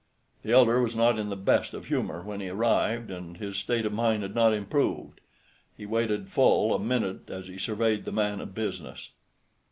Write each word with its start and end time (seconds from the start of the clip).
The 0.41 0.51
elder 0.51 0.81
was 0.81 0.95
not 0.95 1.19
in 1.19 1.29
the 1.29 1.35
best 1.35 1.75
of 1.75 1.85
humor 1.85 2.23
when 2.23 2.39
he 2.39 2.49
arrived, 2.49 3.11
and 3.11 3.37
his 3.37 3.55
state 3.55 3.85
of 3.85 3.93
mind 3.93 4.23
had 4.23 4.33
not 4.33 4.51
improved. 4.51 5.21
He 5.77 5.85
waited 5.85 6.27
full 6.27 6.73
a 6.73 6.79
minute 6.79 7.29
as 7.29 7.45
he 7.45 7.59
surveyed 7.59 8.05
the 8.05 8.11
man 8.11 8.41
of 8.41 8.55
business. 8.55 9.11